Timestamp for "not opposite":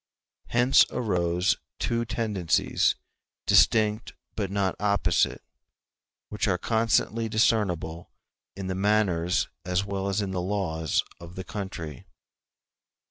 4.49-5.43